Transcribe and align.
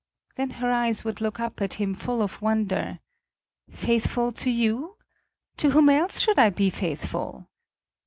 Then 0.35 0.49
her 0.57 0.71
eyes 0.71 1.03
would 1.03 1.21
look 1.21 1.39
up 1.39 1.61
at 1.61 1.75
him 1.75 1.93
full 1.93 2.23
of 2.23 2.41
wonder. 2.41 2.97
"Faithful 3.69 4.31
to 4.31 4.49
you? 4.49 4.97
To 5.57 5.69
whom 5.69 5.89
else 5.89 6.21
should 6.21 6.39
I 6.39 6.49
be 6.49 6.71
faithful?" 6.71 7.47